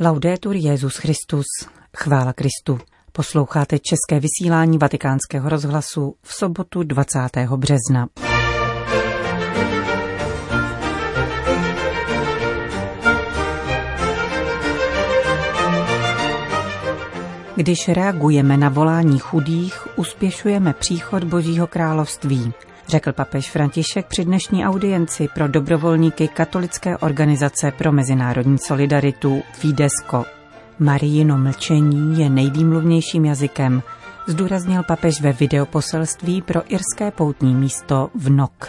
Laudetur 0.00 0.56
Jezus 0.56 0.96
Christus. 0.96 1.46
Chvála 1.96 2.32
Kristu. 2.32 2.78
Posloucháte 3.12 3.78
české 3.78 4.20
vysílání 4.20 4.78
Vatikánského 4.78 5.48
rozhlasu 5.48 6.14
v 6.22 6.34
sobotu 6.34 6.82
20. 6.82 7.18
března. 7.56 8.08
Když 17.56 17.88
reagujeme 17.88 18.56
na 18.56 18.68
volání 18.68 19.18
chudých, 19.18 19.98
uspěšujeme 19.98 20.72
příchod 20.72 21.24
Božího 21.24 21.66
království, 21.66 22.52
řekl 22.88 23.12
papež 23.12 23.50
František 23.50 24.06
při 24.06 24.24
dnešní 24.24 24.66
audienci 24.66 25.28
pro 25.34 25.48
dobrovolníky 25.48 26.28
katolické 26.28 26.96
organizace 26.96 27.72
pro 27.78 27.92
mezinárodní 27.92 28.58
solidaritu 28.58 29.42
Fidesco. 29.52 30.24
Marijino 30.78 31.38
mlčení 31.38 32.20
je 32.20 32.30
nejvýmluvnějším 32.30 33.24
jazykem, 33.24 33.82
zdůraznil 34.26 34.82
papež 34.82 35.20
ve 35.20 35.32
videoposelství 35.32 36.42
pro 36.42 36.62
irské 36.68 37.10
poutní 37.10 37.54
místo 37.54 38.10
v 38.14 38.30
Nok. 38.30 38.68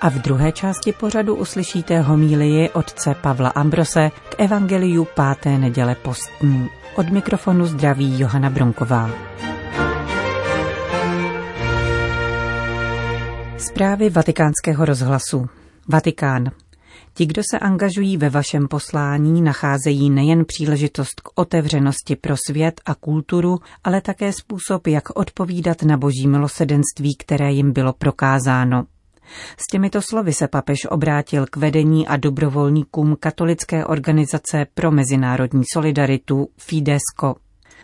A 0.00 0.10
v 0.10 0.14
druhé 0.14 0.52
části 0.52 0.92
pořadu 0.92 1.34
uslyšíte 1.34 2.00
homílii 2.00 2.70
otce 2.70 3.14
Pavla 3.20 3.48
Ambrose 3.48 4.10
k 4.28 4.34
evangeliu 4.38 5.04
páté 5.04 5.58
neděle 5.58 5.94
postní. 5.94 6.68
Od 6.94 7.10
mikrofonu 7.10 7.66
zdraví 7.66 8.20
Johana 8.20 8.50
Bronková. 8.50 9.10
Zprávy 13.62 14.10
vatikánského 14.10 14.84
rozhlasu. 14.84 15.46
Vatikán. 15.88 16.50
Ti, 17.14 17.26
kdo 17.26 17.42
se 17.50 17.58
angažují 17.58 18.16
ve 18.16 18.30
vašem 18.30 18.68
poslání, 18.68 19.42
nacházejí 19.42 20.10
nejen 20.10 20.44
příležitost 20.44 21.20
k 21.20 21.40
otevřenosti 21.40 22.16
pro 22.16 22.34
svět 22.48 22.80
a 22.84 22.94
kulturu, 22.94 23.58
ale 23.84 24.00
také 24.00 24.32
způsob, 24.32 24.86
jak 24.86 25.16
odpovídat 25.16 25.82
na 25.82 25.96
boží 25.96 26.26
milosedenství, 26.26 27.16
které 27.18 27.52
jim 27.52 27.72
bylo 27.72 27.92
prokázáno. 27.92 28.84
S 29.56 29.66
těmito 29.72 30.02
slovy 30.02 30.32
se 30.32 30.48
papež 30.48 30.78
obrátil 30.90 31.46
k 31.46 31.56
vedení 31.56 32.08
a 32.08 32.16
dobrovolníkům 32.16 33.16
katolické 33.20 33.86
organizace 33.86 34.66
pro 34.74 34.90
mezinárodní 34.90 35.62
solidaritu 35.72 36.48
Fidesco. 36.58 37.34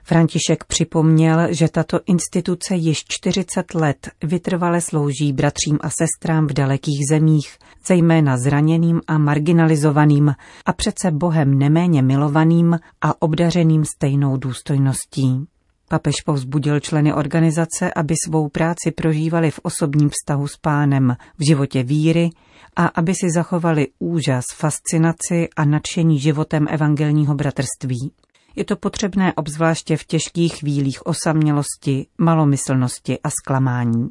František 0.08 0.64
připomněl, 0.64 1.46
že 1.50 1.68
tato 1.68 2.00
instituce 2.06 2.74
již 2.74 3.04
40 3.08 3.74
let 3.74 4.10
vytrvale 4.24 4.80
slouží 4.80 5.32
bratřím 5.32 5.78
a 5.80 5.90
sestrám 5.90 6.46
v 6.46 6.52
dalekých 6.52 7.00
zemích, 7.10 7.56
zejména 7.86 8.36
zraněným 8.36 9.00
a 9.06 9.18
marginalizovaným 9.18 10.34
a 10.66 10.72
přece 10.72 11.10
Bohem 11.10 11.58
neméně 11.58 12.02
milovaným 12.02 12.78
a 13.00 13.22
obdařeným 13.22 13.84
stejnou 13.84 14.36
důstojností. 14.36 15.46
Papež 15.88 16.14
povzbudil 16.26 16.80
členy 16.80 17.14
organizace, 17.14 17.94
aby 17.96 18.14
svou 18.26 18.48
práci 18.48 18.90
prožívali 18.90 19.50
v 19.50 19.60
osobním 19.62 20.10
vztahu 20.10 20.46
s 20.46 20.56
pánem, 20.56 21.16
v 21.38 21.46
životě 21.46 21.82
víry 21.82 22.30
a 22.76 22.86
aby 22.86 23.14
si 23.14 23.30
zachovali 23.34 23.86
úžas, 23.98 24.44
fascinaci 24.54 25.48
a 25.56 25.64
nadšení 25.64 26.18
životem 26.18 26.66
evangelního 26.70 27.34
bratrství. 27.34 28.12
Je 28.56 28.64
to 28.64 28.76
potřebné 28.76 29.32
obzvláště 29.32 29.96
v 29.96 30.04
těžkých 30.04 30.54
chvílích 30.56 31.06
osamělosti, 31.06 32.06
malomyslnosti 32.18 33.18
a 33.24 33.30
zklamání. 33.30 34.08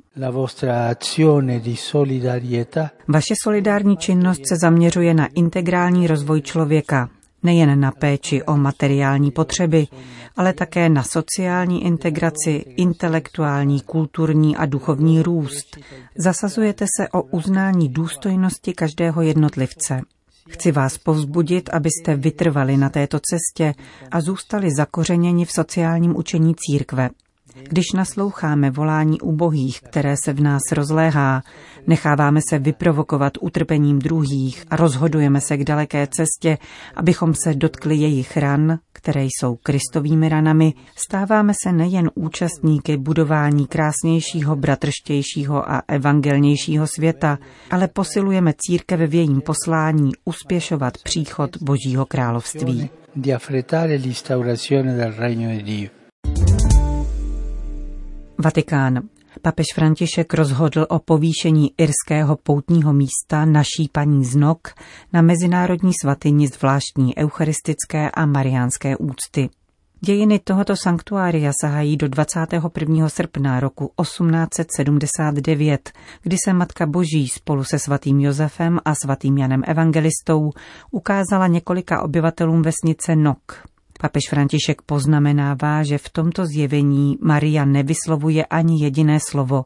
Vaše 3.08 3.33
solidární 3.43 3.97
činnost 3.97 4.41
se 4.49 4.55
zaměřuje 4.61 5.13
na 5.13 5.27
integrální 5.35 6.08
rozvoj 6.08 6.41
člověka, 6.41 7.09
nejen 7.43 7.80
na 7.80 7.91
péči 7.91 8.43
o 8.43 8.58
materiální 8.58 9.31
potřeby, 9.31 9.88
ale 10.35 10.53
také 10.53 10.89
na 10.89 11.03
sociální 11.03 11.83
integraci, 11.85 12.52
intelektuální, 12.77 13.81
kulturní 13.81 14.58
a 14.58 14.65
duchovní 14.65 15.21
růst. 15.21 15.77
Zasazujete 16.17 16.86
se 16.98 17.09
o 17.09 17.21
uznání 17.21 17.89
důstojnosti 17.89 18.73
každého 18.73 19.21
jednotlivce. 19.21 20.02
Chci 20.49 20.71
vás 20.71 20.97
povzbudit, 20.97 21.69
abyste 21.73 22.15
vytrvali 22.15 22.77
na 22.77 22.89
této 22.89 23.19
cestě 23.19 23.73
a 24.11 24.21
zůstali 24.21 24.67
zakořeněni 24.77 25.45
v 25.45 25.52
sociálním 25.52 26.17
učení 26.17 26.55
církve. 26.55 27.09
Když 27.63 27.85
nasloucháme 27.95 28.71
volání 28.71 29.21
ubohých, 29.21 29.81
které 29.81 30.15
se 30.23 30.33
v 30.33 30.41
nás 30.41 30.61
rozléhá, 30.71 31.43
necháváme 31.87 32.39
se 32.49 32.59
vyprovokovat 32.59 33.33
utrpením 33.41 33.99
druhých 33.99 34.65
a 34.69 34.75
rozhodujeme 34.75 35.41
se 35.41 35.57
k 35.57 35.63
daleké 35.63 36.07
cestě, 36.07 36.57
abychom 36.95 37.33
se 37.33 37.53
dotkli 37.53 37.95
jejich 37.95 38.37
ran, 38.37 38.79
které 38.93 39.23
jsou 39.23 39.55
kristovými 39.55 40.29
ranami, 40.29 40.73
stáváme 40.95 41.53
se 41.63 41.71
nejen 41.71 42.09
účastníky 42.15 42.97
budování 42.97 43.67
krásnějšího, 43.67 44.55
bratrštějšího 44.55 45.71
a 45.71 45.81
evangelnějšího 45.87 46.87
světa, 46.87 47.37
ale 47.71 47.87
posilujeme 47.87 48.53
církev 48.57 48.99
v 48.99 49.13
jejím 49.13 49.41
poslání 49.41 50.11
uspěšovat 50.25 50.93
příchod 51.03 51.57
Božího 51.61 52.05
království. 52.05 52.89
Di 53.15 53.33
affrettare 53.33 53.95
l'instaurazione 53.95 54.95
del 54.95 55.13
regno 55.17 55.49
di 55.49 55.63
Dio. 55.63 55.96
Vatikán. 58.39 59.02
Papež 59.42 59.65
František 59.75 60.33
rozhodl 60.33 60.86
o 60.89 60.99
povýšení 60.99 61.71
irského 61.77 62.36
poutního 62.36 62.93
místa 62.93 63.45
naší 63.45 63.89
paní 63.92 64.25
Znok 64.25 64.67
na 65.14 65.21
mezinárodní 65.21 65.92
svatyni 66.02 66.48
zvláštní 66.48 67.17
eucharistické 67.17 68.11
a 68.11 68.25
mariánské 68.25 68.98
úcty. 68.98 69.49
Dějiny 70.02 70.39
tohoto 70.39 70.75
sanktuária 70.75 71.52
sahají 71.61 71.98
do 71.98 72.08
21. 72.08 73.09
srpna 73.09 73.59
roku 73.59 73.92
1879, 74.02 75.92
kdy 76.21 76.37
se 76.45 76.54
Matka 76.54 76.86
Boží 76.86 77.27
spolu 77.27 77.64
se 77.64 77.80
svatým 77.80 78.19
Josefem 78.19 78.80
a 78.86 78.95
svatým 78.95 79.37
Janem 79.37 79.64
Evangelistou 79.67 80.52
ukázala 80.92 81.48
několika 81.48 82.02
obyvatelům 82.02 82.61
vesnice 82.61 83.15
Nok. 83.15 83.67
Papež 83.99 84.23
František 84.30 84.81
poznamenává, 84.81 85.83
že 85.83 85.97
v 85.97 86.09
tomto 86.09 86.45
zjevení 86.45 87.17
Maria 87.21 87.65
nevyslovuje 87.65 88.45
ani 88.45 88.83
jediné 88.83 89.19
slovo. 89.30 89.63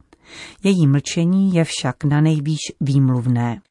Její 0.64 0.88
mlčení 0.88 1.54
je 1.54 1.64
však 1.64 2.04
na 2.04 2.22
nejvýš 2.22 2.60
výmluvné. 2.82 3.62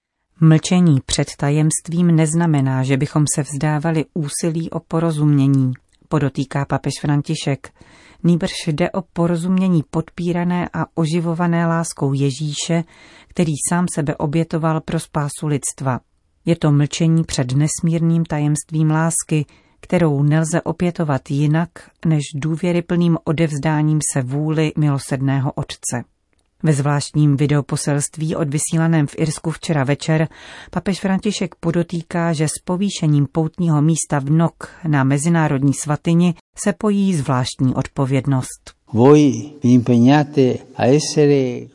Mlčení 0.41 0.99
před 1.07 1.29
tajemstvím 1.37 2.07
neznamená, 2.07 2.83
že 2.83 2.97
bychom 2.97 3.25
se 3.35 3.43
vzdávali 3.43 4.05
úsilí 4.15 4.71
o 4.71 4.81
porozumění, 4.81 5.73
podotýká 6.09 6.65
papež 6.65 6.93
František. 7.01 7.73
Nýbrž 8.25 8.53
jde 8.67 8.91
o 8.91 9.03
porozumění 9.03 9.85
podpírané 9.91 10.69
a 10.73 10.87
oživované 10.95 11.67
láskou 11.67 12.13
Ježíše, 12.13 12.85
který 13.29 13.53
sám 13.69 13.87
sebe 13.95 14.17
obětoval 14.17 14.81
pro 14.81 15.01
spásu 15.01 15.47
lidstva. 15.47 16.01
Je 16.45 16.57
to 16.57 16.73
mlčení 16.73 17.25
před 17.25 17.53
nesmírným 17.53 18.25
tajemstvím 18.25 18.91
lásky, 18.91 19.47
kterou 19.81 20.23
nelze 20.23 20.63
opětovat 20.63 21.31
jinak 21.31 21.69
než 22.07 22.23
důvěryplným 22.35 23.19
odevzdáním 23.25 23.99
se 24.13 24.23
vůli 24.23 24.73
milosedného 24.79 25.53
Otce. 25.53 26.05
Ve 26.63 26.73
zvláštním 26.73 27.37
videoposelství 27.37 28.37
odvysílaném 28.37 29.07
v 29.07 29.15
Irsku 29.19 29.51
včera 29.51 29.85
večer 29.85 30.29
papež 30.71 31.01
František 31.01 31.55
podotýká, 31.55 32.33
že 32.33 32.49
s 32.49 32.63
povýšením 32.65 33.27
poutního 33.33 33.83
místa 33.83 34.19
v 34.19 34.31
Nok 34.31 34.69
na 34.89 35.05
mezinárodní 35.05 35.75
svatyni 35.75 36.35
se 36.65 36.73
pojí 36.73 37.15
zvláštní 37.15 37.75
odpovědnost. 37.75 38.80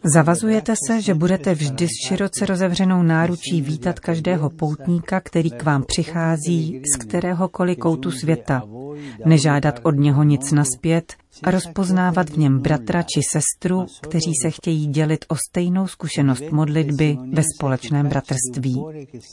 Zavazujete 0.03 0.73
se, 0.87 1.01
že 1.01 1.13
budete 1.13 1.53
vždy 1.53 1.87
s 1.87 2.07
široce 2.07 2.45
rozevřenou 2.45 3.03
náručí 3.03 3.61
vítat 3.61 3.99
každého 3.99 4.49
poutníka, 4.49 5.19
který 5.19 5.51
k 5.51 5.63
vám 5.63 5.83
přichází 5.83 6.81
z 6.93 6.97
kteréhokoliv 6.97 7.77
koutu 7.77 8.11
světa, 8.11 8.63
nežádat 9.25 9.79
od 9.83 9.95
něho 9.95 10.23
nic 10.23 10.51
naspět 10.51 11.13
a 11.43 11.51
rozpoznávat 11.51 12.29
v 12.29 12.37
něm 12.37 12.59
bratra 12.59 13.03
či 13.03 13.21
sestru, 13.31 13.85
kteří 14.01 14.31
se 14.41 14.51
chtějí 14.51 14.87
dělit 14.87 15.25
o 15.27 15.35
stejnou 15.49 15.87
zkušenost 15.87 16.43
modlitby 16.51 17.17
ve 17.33 17.43
společném 17.55 18.07
bratrství. 18.07 18.83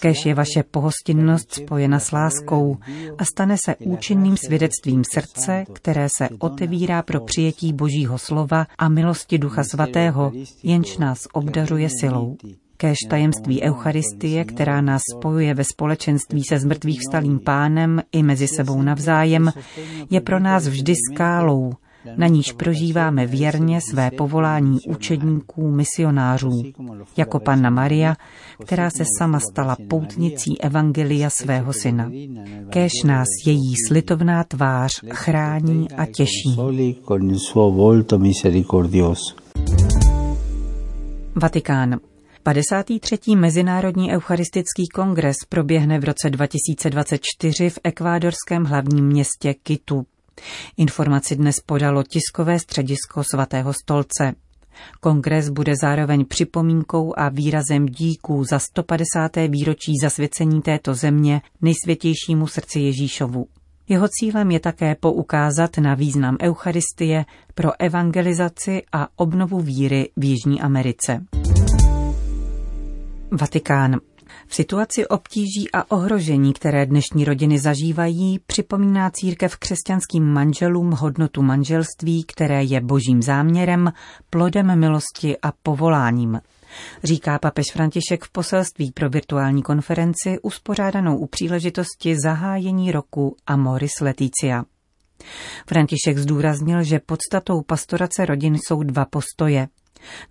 Kež 0.00 0.26
je 0.26 0.34
vaše 0.34 0.62
pohostinnost 0.70 1.54
spojena 1.54 1.98
s 1.98 2.12
láskou 2.12 2.76
a 3.18 3.24
stane 3.24 3.56
se 3.64 3.76
účinným 3.76 4.36
svědectvím 4.36 5.02
srdce, 5.12 5.64
které 5.72 6.08
se 6.18 6.28
otevírá 6.38 7.02
pro 7.02 7.20
přijetí 7.20 7.72
Božího 7.72 8.18
slova 8.18 8.66
a 8.78 8.88
milosti 8.88 9.38
Ducha 9.38 9.64
Svatého, 9.64 10.32
jenž 10.62 10.98
nás 10.98 11.18
obdařuje 11.32 11.88
silou. 12.00 12.36
Kéž 12.82 12.98
tajemství 13.08 13.62
Eucharistie, 13.62 14.44
která 14.44 14.80
nás 14.80 15.02
spojuje 15.16 15.54
ve 15.54 15.64
společenství 15.64 16.42
se 16.48 16.58
zmrtvých 16.58 17.00
vstalým 17.00 17.38
pánem 17.38 18.02
i 18.12 18.22
mezi 18.22 18.48
sebou 18.48 18.82
navzájem, 18.82 19.52
je 20.10 20.20
pro 20.20 20.40
nás 20.40 20.66
vždy 20.66 20.94
skálou, 21.12 21.72
na 22.16 22.26
níž 22.26 22.52
prožíváme 22.52 23.26
věrně 23.26 23.80
své 23.90 24.10
povolání 24.10 24.78
učedníků, 24.88 25.70
misionářů, 25.70 26.62
jako 27.16 27.40
Panna 27.40 27.70
Maria, 27.70 28.16
která 28.64 28.90
se 28.90 29.04
sama 29.18 29.40
stala 29.40 29.76
poutnicí 29.88 30.60
evangelia 30.60 31.30
svého 31.30 31.72
syna. 31.72 32.10
Kéž 32.70 32.92
nás 33.04 33.28
její 33.46 33.74
slitovná 33.88 34.44
tvář 34.44 34.90
chrání 35.10 35.90
a 35.90 36.06
těší. 36.06 36.56
Vatikán. 41.34 42.11
53. 42.42 43.36
Mezinárodní 43.36 44.12
eucharistický 44.12 44.88
kongres 44.94 45.36
proběhne 45.48 45.98
v 45.98 46.04
roce 46.04 46.30
2024 46.30 47.70
v 47.70 47.78
ekvádorském 47.84 48.64
hlavním 48.64 49.06
městě 49.06 49.54
Kitu. 49.54 50.06
Informaci 50.76 51.36
dnes 51.36 51.60
podalo 51.66 52.02
tiskové 52.02 52.58
středisko 52.58 53.24
svatého 53.24 53.72
stolce. 53.72 54.34
Kongres 55.00 55.48
bude 55.48 55.72
zároveň 55.82 56.24
připomínkou 56.24 57.12
a 57.16 57.28
výrazem 57.28 57.86
díků 57.86 58.44
za 58.44 58.58
150. 58.58 59.36
výročí 59.48 59.92
zasvěcení 60.02 60.62
této 60.62 60.94
země 60.94 61.42
nejsvětějšímu 61.60 62.46
srdci 62.46 62.80
Ježíšovu. 62.80 63.46
Jeho 63.88 64.08
cílem 64.08 64.50
je 64.50 64.60
také 64.60 64.94
poukázat 64.94 65.78
na 65.78 65.94
význam 65.94 66.36
Eucharistie 66.42 67.24
pro 67.54 67.70
evangelizaci 67.78 68.82
a 68.92 69.08
obnovu 69.16 69.60
víry 69.60 70.10
v 70.16 70.24
Jižní 70.24 70.60
Americe. 70.60 71.20
Vatikán. 73.40 74.00
V 74.46 74.54
situaci 74.54 75.06
obtíží 75.06 75.70
a 75.72 75.90
ohrožení, 75.90 76.52
které 76.52 76.86
dnešní 76.86 77.24
rodiny 77.24 77.58
zažívají, 77.58 78.38
připomíná 78.46 79.10
církev 79.10 79.56
křesťanským 79.56 80.24
manželům 80.24 80.90
hodnotu 80.90 81.42
manželství, 81.42 82.24
které 82.24 82.64
je 82.64 82.80
božím 82.80 83.22
záměrem, 83.22 83.92
plodem 84.30 84.78
milosti 84.78 85.36
a 85.42 85.52
povoláním. 85.62 86.40
Říká 87.04 87.38
papež 87.38 87.66
František 87.72 88.24
v 88.24 88.30
poselství 88.30 88.92
pro 88.92 89.10
virtuální 89.10 89.62
konferenci 89.62 90.38
uspořádanou 90.42 91.16
u 91.16 91.26
příležitosti 91.26 92.16
zahájení 92.24 92.92
roku 92.92 93.36
Amoris 93.46 94.00
Leticia. 94.00 94.64
František 95.66 96.18
zdůraznil, 96.18 96.82
že 96.82 97.00
podstatou 97.06 97.62
pastorace 97.62 98.26
rodin 98.26 98.54
jsou 98.54 98.82
dva 98.82 99.04
postoje– 99.04 99.68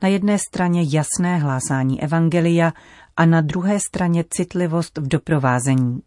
na 0.02 0.10
jedné 0.10 0.38
straně 0.40 0.84
jasné 0.90 1.38
hlásání 1.38 2.04
evangelia 2.04 2.74
a 3.18 3.26
na 3.26 3.42
druhé 3.42 3.80
straně 3.80 4.24
citlivost 4.30 4.98
v 4.98 5.08
doprovázení. 5.08 6.02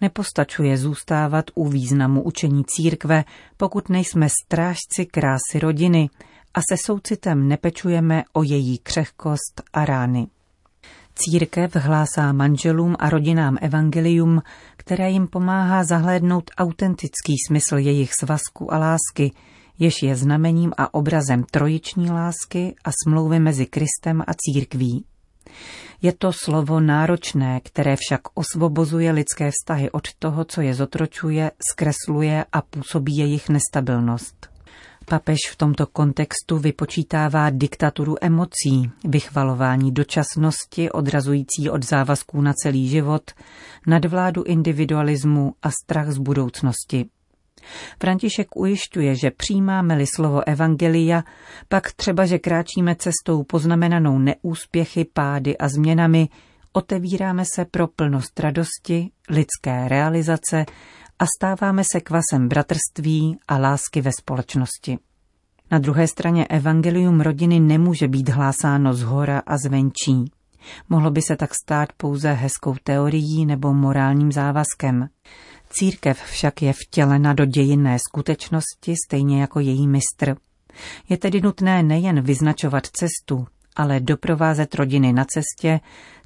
Nepostačuje 0.00 0.78
zůstávat 0.78 1.44
u 1.54 1.68
významu 1.68 2.22
učení 2.22 2.64
církve, 2.66 3.24
pokud 3.56 3.88
nejsme 3.88 4.28
strážci 4.44 5.06
krásy 5.10 5.58
rodiny 5.58 6.10
a 6.54 6.60
se 6.70 6.76
soucitem 6.86 7.48
nepečujeme 7.48 8.22
o 8.32 8.42
její 8.42 8.78
křehkost 8.78 9.62
a 9.72 9.84
rány. 9.84 10.26
Církev 11.14 11.76
hlásá 11.76 12.32
manželům 12.32 12.96
a 12.98 13.10
rodinám 13.10 13.58
evangelium, 13.60 14.42
které 14.76 15.10
jim 15.10 15.26
pomáhá 15.26 15.84
zahlédnout 15.84 16.50
autentický 16.58 17.34
smysl 17.46 17.76
jejich 17.76 18.10
svazku 18.20 18.74
a 18.74 18.78
lásky, 18.78 19.32
jež 19.80 19.94
je 20.02 20.16
znamením 20.16 20.72
a 20.76 20.94
obrazem 20.94 21.44
trojiční 21.50 22.10
lásky 22.10 22.74
a 22.84 22.90
smlouvy 23.04 23.38
mezi 23.38 23.66
Kristem 23.66 24.22
a 24.26 24.32
církví. 24.36 25.04
Je 26.02 26.12
to 26.12 26.32
slovo 26.32 26.80
náročné, 26.80 27.60
které 27.60 27.96
však 27.96 28.20
osvobozuje 28.34 29.12
lidské 29.12 29.50
vztahy 29.50 29.90
od 29.90 30.14
toho, 30.18 30.44
co 30.44 30.60
je 30.60 30.74
zotročuje, 30.74 31.50
zkresluje 31.70 32.44
a 32.52 32.62
působí 32.62 33.16
jejich 33.16 33.48
nestabilnost. 33.48 34.50
Papež 35.04 35.38
v 35.50 35.56
tomto 35.56 35.86
kontextu 35.86 36.58
vypočítává 36.58 37.50
diktaturu 37.50 38.16
emocí, 38.20 38.90
vychvalování 39.04 39.92
dočasnosti 39.92 40.90
odrazující 40.90 41.70
od 41.70 41.84
závazků 41.84 42.40
na 42.40 42.52
celý 42.52 42.88
život, 42.88 43.30
nadvládu 43.86 44.42
individualismu 44.42 45.54
a 45.62 45.70
strach 45.70 46.10
z 46.10 46.18
budoucnosti. 46.18 47.06
František 48.00 48.56
ujišťuje, 48.56 49.14
že 49.14 49.30
přijímáme-li 49.30 50.06
slovo 50.16 50.48
Evangelia, 50.48 51.24
pak 51.68 51.92
třeba, 51.92 52.26
že 52.26 52.38
kráčíme 52.38 52.94
cestou 52.94 53.42
poznamenanou 53.42 54.18
neúspěchy, 54.18 55.04
pády 55.12 55.58
a 55.58 55.68
změnami, 55.68 56.28
otevíráme 56.72 57.44
se 57.54 57.64
pro 57.64 57.86
plnost 57.88 58.40
radosti, 58.40 59.10
lidské 59.30 59.88
realizace 59.88 60.64
a 61.18 61.24
stáváme 61.38 61.82
se 61.92 62.00
kvasem 62.00 62.48
bratrství 62.48 63.38
a 63.48 63.58
lásky 63.58 64.00
ve 64.00 64.10
společnosti. 64.12 64.98
Na 65.70 65.78
druhé 65.78 66.08
straně 66.08 66.46
evangelium 66.46 67.20
rodiny 67.20 67.60
nemůže 67.60 68.08
být 68.08 68.28
hlásáno 68.28 68.94
z 68.94 69.02
hora 69.02 69.42
a 69.46 69.56
zvenčí. 69.56 70.32
Mohlo 70.88 71.10
by 71.10 71.22
se 71.22 71.36
tak 71.36 71.54
stát 71.54 71.88
pouze 71.96 72.32
hezkou 72.32 72.74
teorií 72.84 73.46
nebo 73.46 73.74
morálním 73.74 74.32
závazkem. 74.32 75.08
Církev 75.72 76.22
však 76.22 76.62
je 76.62 76.72
vtělena 76.72 77.32
do 77.32 77.44
dějinné 77.44 77.98
skutečnosti 77.98 78.94
stejně 79.06 79.40
jako 79.40 79.60
její 79.60 79.88
mistr. 79.88 80.36
Je 81.08 81.16
tedy 81.16 81.40
nutné 81.40 81.82
nejen 81.82 82.20
vyznačovat 82.20 82.86
cestu, 82.86 83.46
ale 83.76 84.00
doprovázet 84.00 84.74
rodiny 84.74 85.12
na 85.12 85.24
cestě, 85.24 85.80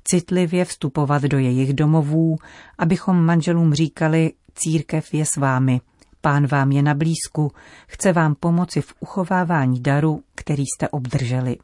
citlivě 0.05 0.65
vstupovat 0.65 1.23
do 1.23 1.39
jejich 1.39 1.73
domovů, 1.73 2.37
abychom 2.79 3.25
manželům 3.25 3.75
říkali, 3.75 4.33
církev 4.55 5.15
je 5.15 5.25
s 5.27 5.37
vámi, 5.37 5.81
pán 6.21 6.47
vám 6.47 6.73
je 6.73 6.83
na 6.83 6.95
blízku, 6.95 7.53
chce 7.87 8.13
vám 8.13 8.35
pomoci 8.35 8.81
v 8.81 8.95
uchovávání 9.01 9.81
daru, 9.81 10.23
který 10.35 10.65
jste 10.67 10.89
obdrželi. 10.89 11.57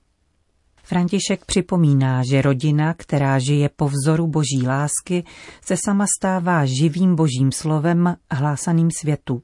František 0.91 1.45
připomíná, 1.45 2.23
že 2.31 2.43
rodina, 2.43 2.95
která 2.95 3.39
žije 3.39 3.71
po 3.77 3.89
vzoru 3.89 4.27
boží 4.27 4.67
lásky, 4.67 5.25
se 5.65 5.77
sama 5.85 6.07
stává 6.19 6.65
živým 6.67 7.17
božím 7.17 7.53
slovem 7.53 8.17
hlásaným 8.31 8.89
světu. 9.01 9.43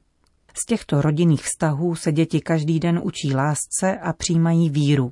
Z 0.53 0.65
těchto 0.65 1.01
rodinných 1.01 1.43
vztahů 1.43 1.95
se 1.95 2.11
děti 2.11 2.41
každý 2.41 2.79
den 2.79 3.01
učí 3.03 3.33
lásce 3.33 3.97
a 4.01 4.13
přijímají 4.13 4.69
víru. 4.69 5.11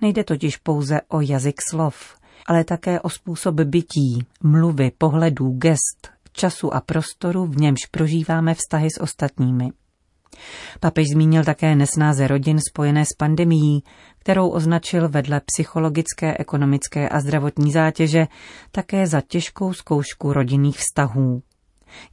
Nejde 0.00 0.24
totiž 0.24 0.56
pouze 0.56 1.00
o 1.08 1.20
jazyk 1.20 1.56
slov, 1.70 2.16
ale 2.46 2.64
také 2.64 3.00
o 3.00 3.08
způsob 3.08 3.54
bytí, 3.54 4.26
mluvy, 4.42 4.92
pohledů, 4.98 5.50
gest, 5.50 6.08
času 6.32 6.74
a 6.74 6.80
prostoru, 6.80 7.46
v 7.46 7.56
němž 7.56 7.80
prožíváme 7.90 8.54
vztahy 8.54 8.90
s 8.90 9.00
ostatními. 9.00 9.70
Papež 10.80 11.06
zmínil 11.12 11.44
také 11.44 11.76
nesnáze 11.76 12.28
rodin 12.28 12.58
spojené 12.70 13.04
s 13.04 13.16
pandemií, 13.18 13.82
kterou 14.18 14.48
označil 14.48 15.08
vedle 15.08 15.40
psychologické, 15.44 16.36
ekonomické 16.38 17.08
a 17.08 17.20
zdravotní 17.20 17.72
zátěže 17.72 18.26
také 18.70 19.06
za 19.06 19.20
těžkou 19.20 19.72
zkoušku 19.72 20.32
rodinných 20.32 20.78
vztahů. 20.78 21.42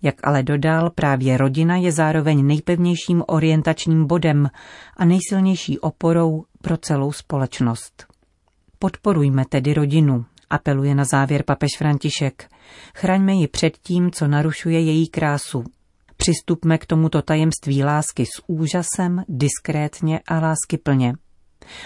Jak 0.02 0.16
ale 0.24 0.44
dodal, 0.44 0.90
právě 0.90 1.38
rodina 1.38 1.75
je 1.75 1.92
zároveň 1.92 2.46
nejpevnějším 2.46 3.24
orientačním 3.28 4.08
bodem 4.08 4.50
a 4.98 5.06
nejsilnější 5.06 5.80
oporou 5.80 6.44
pro 6.62 6.77
celou 6.77 7.12
společnost. 7.12 8.06
Podporujme 8.80 9.44
tedy 9.50 9.74
rodinu, 9.74 10.25
apeluje 10.50 10.96
na 10.96 11.06
závěr 11.06 11.44
papež 11.44 11.70
František. 11.77 12.50
Chraňme 12.96 13.34
ji 13.34 13.48
před 13.48 13.77
tím, 13.77 14.12
co 14.12 14.27
narušuje 14.27 14.80
její 14.80 15.08
krásu, 15.08 15.63
Přistupme 16.24 16.77
k 16.77 16.86
tomuto 16.86 17.22
tajemství 17.22 17.84
lásky 17.84 18.25
s 18.25 18.44
úžasem, 18.48 19.24
diskrétně 19.27 20.20
a 20.27 20.39
láskyplně. 20.39 21.13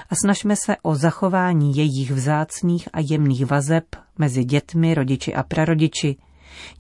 A 0.10 0.16
snažme 0.24 0.56
se 0.66 0.76
o 0.84 0.96
zachování 0.96 1.78
jejich 1.78 2.12
vzácných 2.12 2.90
a 2.94 3.00
jemných 3.00 3.46
vazeb 3.46 3.84
mezi 4.18 4.44
dětmi, 4.44 4.94
rodiči 4.94 5.34
a 5.34 5.44
prarodiči, 5.44 6.16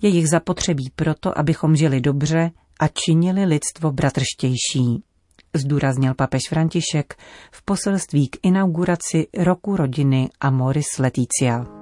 jejich 0.02 0.30
zapotřebí 0.30 0.92
proto, 0.96 1.40
abychom 1.40 1.76
žili 1.76 2.02
dobře 2.02 2.52
a 2.80 2.88
činili 2.88 3.46
lidstvo 3.46 3.92
bratrštější. 3.92 5.04
Zdůraznil 5.56 6.14
papež 6.14 6.42
František 6.50 7.16
v 7.52 7.66
poselství 7.66 8.28
k 8.28 8.38
inauguraci 8.44 9.28
roku 9.38 9.76
rodiny 9.76 10.30
Amoris 10.40 10.98
Leticia. 11.00 11.77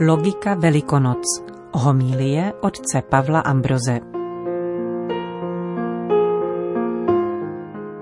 Logika 0.00 0.54
Velikonoc. 0.54 1.24
Homílie 1.72 2.52
otce 2.60 3.02
Pavla 3.08 3.40
Ambroze. 3.40 4.00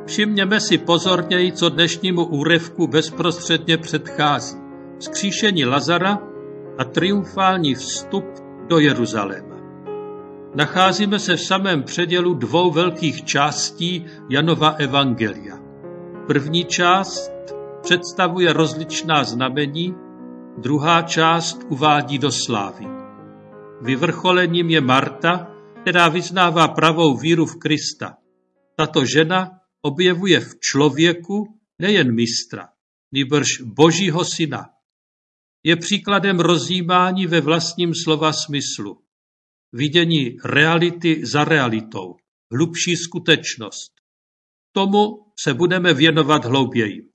Všimněme 0.06 0.60
si 0.60 0.78
pozorněji, 0.78 1.52
co 1.52 1.68
dnešnímu 1.68 2.24
úryvku 2.24 2.86
bezprostředně 2.86 3.78
předchází. 3.78 4.58
Skříšení 4.98 5.64
Lazara 5.64 6.18
a 6.78 6.84
triumfální 6.84 7.74
vstup 7.74 8.24
do 8.68 8.78
Jeruzaléma. 8.78 9.56
Nacházíme 10.54 11.18
se 11.18 11.36
v 11.36 11.40
samém 11.40 11.82
předělu 11.82 12.34
dvou 12.34 12.70
velkých 12.70 13.24
částí 13.24 14.06
Janova 14.30 14.68
Evangelia. 14.68 15.58
První 16.26 16.64
část 16.64 17.32
představuje 17.82 18.52
rozličná 18.52 19.24
znamení, 19.24 19.94
Druhá 20.58 21.02
část 21.02 21.58
uvádí 21.68 22.18
do 22.18 22.32
slávy. 22.32 22.84
Vyvrcholením 23.82 24.70
je 24.70 24.80
Marta, 24.80 25.50
která 25.82 26.08
vyznává 26.08 26.68
pravou 26.68 27.16
víru 27.16 27.46
v 27.46 27.58
Krista. 27.58 28.16
Tato 28.76 29.04
žena 29.04 29.50
objevuje 29.82 30.40
v 30.40 30.54
člověku 30.60 31.60
nejen 31.78 32.14
mistra, 32.14 32.68
nýbrž 33.12 33.60
božího 33.60 34.24
syna. 34.24 34.64
Je 35.62 35.76
příkladem 35.76 36.40
rozjímání 36.40 37.26
ve 37.26 37.40
vlastním 37.40 37.94
slova 38.04 38.32
smyslu. 38.32 39.02
Vidění 39.72 40.36
reality 40.44 41.26
za 41.26 41.44
realitou, 41.44 42.14
hlubší 42.52 42.96
skutečnost. 42.96 43.92
Tomu 44.72 45.32
se 45.40 45.54
budeme 45.54 45.94
věnovat 45.94 46.44
hlouběji. 46.44 47.10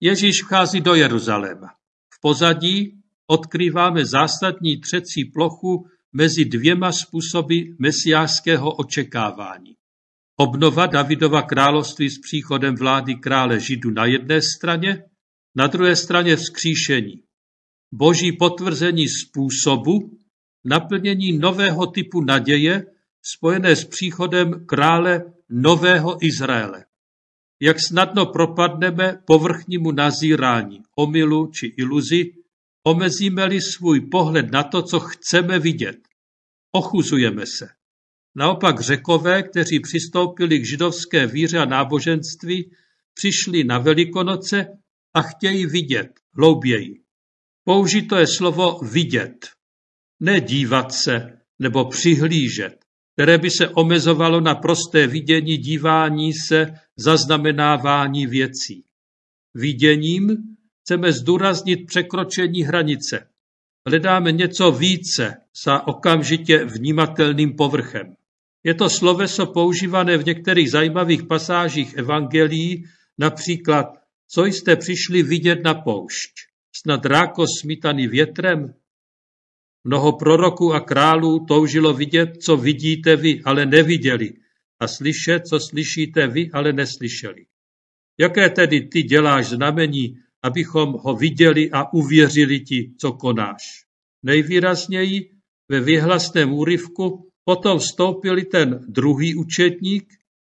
Ježíš 0.00 0.42
vchází 0.42 0.80
do 0.80 0.94
Jeruzaléma. 0.94 1.83
Pozadí 2.24 2.92
odkrýváme 3.26 4.06
zásadní 4.06 4.80
třecí 4.80 5.24
plochu 5.24 5.86
mezi 6.12 6.44
dvěma 6.44 6.92
způsoby 6.92 7.60
mesiářského 7.78 8.74
očekávání. 8.74 9.74
Obnova 10.36 10.86
Davidova 10.86 11.42
království 11.42 12.10
s 12.10 12.18
příchodem 12.18 12.74
vlády 12.76 13.14
krále 13.14 13.60
Židu 13.60 13.90
na 13.90 14.06
jedné 14.06 14.40
straně, 14.42 15.02
na 15.56 15.66
druhé 15.66 15.96
straně 15.96 16.36
vzkříšení. 16.36 17.14
Boží 17.92 18.32
potvrzení 18.32 19.08
způsobu 19.08 20.18
naplnění 20.64 21.38
nového 21.38 21.86
typu 21.86 22.20
naděje 22.20 22.86
spojené 23.22 23.76
s 23.76 23.84
příchodem 23.84 24.66
krále 24.66 25.24
nového 25.50 26.26
Izraele. 26.26 26.84
Jak 27.60 27.76
snadno 27.80 28.26
propadneme 28.26 29.22
povrchnímu 29.24 29.92
nazírání, 29.92 30.82
omylu 30.96 31.46
či 31.46 31.66
iluzi, 31.66 32.32
omezíme-li 32.86 33.60
svůj 33.60 34.00
pohled 34.00 34.52
na 34.52 34.62
to, 34.62 34.82
co 34.82 35.00
chceme 35.00 35.58
vidět. 35.58 35.98
Ochuzujeme 36.72 37.46
se. 37.46 37.68
Naopak 38.36 38.80
řekové, 38.80 39.42
kteří 39.42 39.80
přistoupili 39.80 40.58
k 40.58 40.66
židovské 40.66 41.26
víře 41.26 41.58
a 41.58 41.64
náboženství, 41.64 42.70
přišli 43.14 43.64
na 43.64 43.78
Velikonoce 43.78 44.66
a 45.14 45.22
chtějí 45.22 45.66
vidět 45.66 46.20
hlouběji. 46.36 47.00
Použito 47.64 48.16
je 48.16 48.26
slovo 48.36 48.78
vidět, 48.78 49.50
ne 50.20 50.40
dívat 50.40 50.92
se 50.92 51.38
nebo 51.58 51.84
přihlížet, 51.84 52.83
které 53.14 53.38
by 53.38 53.50
se 53.50 53.68
omezovalo 53.68 54.40
na 54.40 54.54
prosté 54.54 55.06
vidění, 55.06 55.56
dívání 55.56 56.32
se, 56.32 56.74
zaznamenávání 56.96 58.26
věcí. 58.26 58.84
Viděním 59.54 60.36
chceme 60.82 61.12
zdůraznit 61.12 61.86
překročení 61.86 62.62
hranice. 62.62 63.26
Hledáme 63.88 64.32
něco 64.32 64.72
více 64.72 65.36
za 65.64 65.86
okamžitě 65.86 66.64
vnímatelným 66.64 67.56
povrchem. 67.56 68.16
Je 68.64 68.74
to 68.74 68.90
sloveso 68.90 69.46
používané 69.46 70.16
v 70.16 70.26
některých 70.26 70.70
zajímavých 70.70 71.22
pasážích 71.22 71.94
evangelií, 71.94 72.84
například, 73.18 73.86
co 74.28 74.44
jste 74.44 74.76
přišli 74.76 75.22
vidět 75.22 75.64
na 75.64 75.74
poušť, 75.74 76.32
snad 76.82 77.06
ráko 77.06 77.44
smítaný 77.60 78.06
větrem? 78.08 78.74
Mnoho 79.84 80.12
proroků 80.12 80.74
a 80.74 80.80
králů 80.80 81.44
toužilo 81.48 81.94
vidět, 81.94 82.30
co 82.42 82.56
vidíte 82.56 83.16
vy, 83.16 83.40
ale 83.44 83.66
neviděli, 83.66 84.32
a 84.80 84.88
slyšet, 84.88 85.46
co 85.46 85.60
slyšíte 85.60 86.26
vy, 86.26 86.50
ale 86.52 86.72
neslyšeli. 86.72 87.46
Jaké 88.20 88.50
tedy 88.50 88.80
ty 88.80 89.02
děláš 89.02 89.46
znamení, 89.46 90.16
abychom 90.42 90.92
ho 90.92 91.16
viděli 91.16 91.70
a 91.70 91.92
uvěřili 91.92 92.60
ti, 92.60 92.94
co 93.00 93.12
konáš? 93.12 93.84
Nejvýrazněji 94.22 95.30
ve 95.68 95.80
vyhlasném 95.80 96.52
úryvku 96.52 97.30
Potom 97.44 97.78
vstoupil 97.78 98.44
ten 98.44 98.84
druhý 98.88 99.34
učetník, 99.34 100.12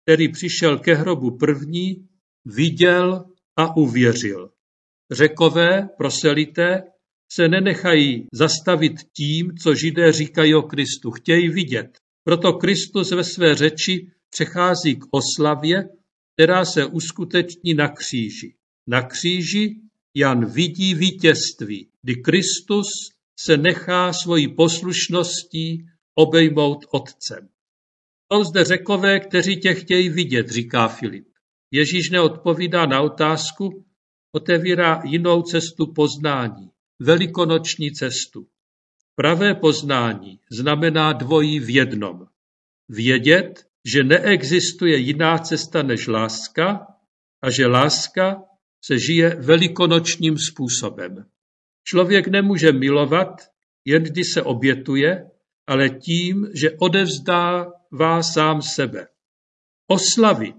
který 0.03 0.29
přišel 0.29 0.79
ke 0.79 0.95
hrobu 0.95 1.39
první, 1.39 2.09
viděl 2.45 3.25
a 3.57 3.77
uvěřil. 3.77 4.51
Řekové, 5.11 5.89
proselité, 5.97 6.83
se 7.33 7.49
nenechají 7.49 8.27
zastavit 8.33 8.93
tím, 9.17 9.57
co 9.63 9.75
židé 9.75 10.13
říkají 10.13 10.55
o 10.55 10.63
Kristu. 10.63 11.11
Chtějí 11.11 11.49
vidět. 11.49 11.99
Proto 12.25 12.53
Kristus 12.53 13.11
ve 13.11 13.25
své 13.25 13.55
řeči 13.55 14.07
přechází 14.31 14.97
k 14.97 15.05
oslavě, 15.11 15.89
která 16.35 16.65
se 16.65 16.87
uskuteční 16.87 17.75
na 17.75 17.89
kříži. 17.89 18.55
Na 18.87 19.03
kříži 19.03 19.77
Jan 20.17 20.45
vidí 20.47 20.95
vítězství, 20.95 21.89
kdy 22.03 22.15
Kristus 22.15 22.87
se 23.41 23.57
nechá 23.57 24.13
svojí 24.13 24.55
poslušností 24.55 25.87
obejmout 26.15 26.79
otcem. 26.93 27.49
Jsou 28.33 28.45
zde 28.45 28.65
řekové, 28.65 29.21
kteří 29.21 29.57
tě 29.57 29.75
chtějí 29.75 30.09
vidět, 30.09 30.49
říká 30.49 30.89
Filip. 30.89 31.29
Ježíš 31.71 32.11
neodpovídá 32.11 32.87
na 32.87 33.01
otázku, 33.01 33.85
otevírá 34.33 35.03
jinou 35.05 35.43
cestu 35.43 35.93
poznání, 35.93 36.71
velikonoční 37.01 37.93
cestu. 37.93 38.47
Pravé 39.15 39.55
poznání 39.55 40.41
znamená 40.51 41.13
dvojí 41.13 41.61
v 41.61 41.75
jednom. 41.75 42.27
Vědět, 42.89 43.67
že 43.85 44.05
neexistuje 44.05 44.97
jiná 44.97 45.39
cesta 45.39 45.83
než 45.83 46.07
láska 46.07 46.87
a 47.43 47.51
že 47.51 47.67
láska 47.67 48.43
se 48.85 48.99
žije 48.99 49.35
velikonočním 49.35 50.39
způsobem. 50.39 51.27
Člověk 51.85 52.29
nemůže 52.29 52.73
milovat, 52.73 53.43
jen 53.85 54.03
když 54.03 54.33
se 54.33 54.43
obětuje 54.43 55.31
ale 55.67 55.91
tím, 55.91 56.47
že 56.55 56.71
odevzdává 56.71 58.23
sám 58.23 58.63
sebe. 58.63 59.07
Oslavit 59.87 60.57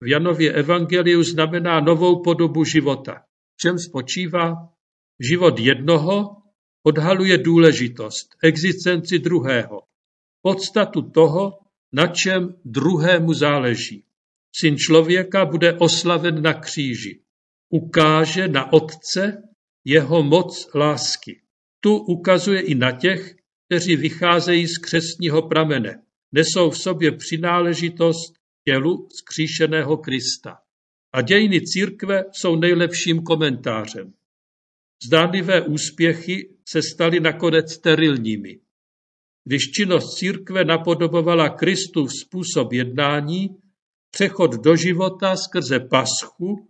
v 0.00 0.06
Janově 0.06 0.52
evangeliu 0.52 1.22
znamená 1.22 1.80
novou 1.80 2.22
podobu 2.22 2.64
života. 2.64 3.22
V 3.54 3.56
čem 3.56 3.78
spočívá? 3.78 4.73
Život 5.20 5.58
jednoho 5.58 6.36
odhaluje 6.82 7.38
důležitost, 7.38 8.28
existenci 8.42 9.18
druhého, 9.18 9.82
podstatu 10.42 11.02
toho, 11.02 11.58
na 11.92 12.06
čem 12.06 12.54
druhému 12.64 13.34
záleží. 13.34 14.04
Syn 14.56 14.76
člověka 14.76 15.44
bude 15.44 15.72
oslaven 15.72 16.42
na 16.42 16.54
kříži. 16.54 17.20
Ukáže 17.68 18.48
na 18.48 18.72
Otce 18.72 19.42
jeho 19.84 20.22
moc 20.22 20.68
lásky. 20.74 21.40
Tu 21.80 21.96
ukazuje 21.96 22.60
i 22.60 22.74
na 22.74 22.92
těch, 22.92 23.34
kteří 23.66 23.96
vycházejí 23.96 24.66
z 24.66 24.78
křesního 24.78 25.42
pramene, 25.42 26.02
nesou 26.32 26.70
v 26.70 26.78
sobě 26.78 27.12
přináležitost 27.12 28.34
tělu 28.64 29.08
zkříšeného 29.18 29.96
Krista. 29.96 30.58
A 31.12 31.22
dějiny 31.22 31.60
církve 31.60 32.24
jsou 32.32 32.56
nejlepším 32.56 33.22
komentářem. 33.22 34.12
Zdánlivé 35.06 35.60
úspěchy 35.60 36.48
se 36.68 36.82
staly 36.82 37.20
nakonec 37.20 37.72
sterilními. 37.72 38.60
Když 39.44 39.70
činnost 39.70 40.14
církve 40.14 40.64
napodobovala 40.64 41.48
Kristův 41.48 42.12
způsob 42.12 42.72
jednání, 42.72 43.48
přechod 44.10 44.50
do 44.64 44.76
života 44.76 45.36
skrze 45.36 45.80
paschu, 45.80 46.68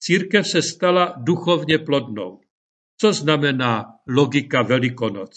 církev 0.00 0.46
se 0.48 0.62
stala 0.62 1.14
duchovně 1.18 1.78
plodnou. 1.78 2.40
Co 3.00 3.12
znamená 3.12 3.84
logika 4.06 4.62
Velikonoc? 4.62 5.30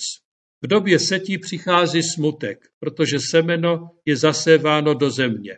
V 0.61 0.67
době 0.67 0.99
setí 0.99 1.37
přichází 1.37 2.03
smutek, 2.15 2.67
protože 2.79 3.19
semeno 3.19 3.89
je 4.05 4.17
zaséváno 4.17 4.93
do 4.93 5.09
země. 5.09 5.57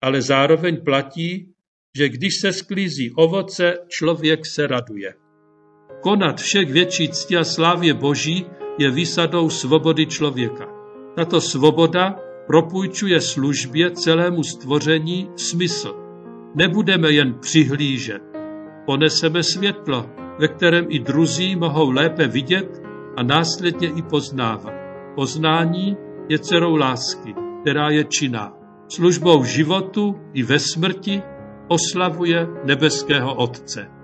Ale 0.00 0.22
zároveň 0.22 0.84
platí, 0.84 1.54
že 1.96 2.08
když 2.08 2.40
se 2.40 2.52
sklízí 2.52 3.12
ovoce, 3.16 3.74
člověk 3.88 4.40
se 4.46 4.66
raduje. 4.66 5.21
Konat 6.02 6.40
všech 6.40 6.72
větší 6.72 7.08
cti 7.08 7.36
a 7.36 7.44
slávě 7.44 7.94
Boží 7.94 8.46
je 8.78 8.90
výsadou 8.90 9.50
svobody 9.50 10.06
člověka. 10.06 10.66
Tato 11.16 11.40
svoboda 11.40 12.16
propůjčuje 12.46 13.20
službě 13.20 13.90
celému 13.90 14.42
stvoření 14.42 15.30
smysl. 15.36 15.94
Nebudeme 16.54 17.10
jen 17.12 17.34
přihlížet. 17.40 18.22
Poneseme 18.86 19.42
světlo, 19.42 20.10
ve 20.38 20.48
kterém 20.48 20.86
i 20.88 20.98
druzí 20.98 21.56
mohou 21.56 21.90
lépe 21.90 22.26
vidět 22.26 22.82
a 23.16 23.22
následně 23.22 23.88
i 23.88 24.02
poznávat. 24.02 24.74
Poznání 25.14 25.96
je 26.28 26.38
dcerou 26.38 26.76
lásky, 26.76 27.34
která 27.60 27.90
je 27.90 28.04
činná. 28.04 28.52
Službou 28.88 29.44
životu 29.44 30.14
i 30.34 30.42
ve 30.42 30.58
smrti 30.58 31.22
oslavuje 31.68 32.46
nebeského 32.64 33.34
Otce. 33.34 34.01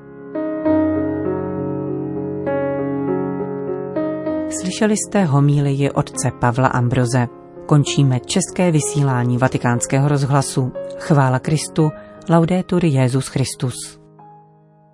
Slyšeli 4.51 4.95
jste 4.97 5.25
homílii 5.25 5.91
otce 5.91 6.31
Pavla 6.41 6.69
Ambroze. 6.69 7.27
Končíme 7.67 8.21
české 8.21 8.71
vysílání 8.71 9.39
vatikánského 9.39 10.09
rozhlasu. 10.09 10.73
Chvála 10.99 11.39
Kristu, 11.39 11.91
laudetur 12.31 12.85
Jezus 12.85 13.29
Christus. 13.29 14.01